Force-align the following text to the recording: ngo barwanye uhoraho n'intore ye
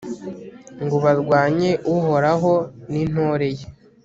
ngo 0.83 0.95
barwanye 1.03 1.71
uhoraho 1.95 2.53
n'intore 2.91 3.49
ye 3.57 3.65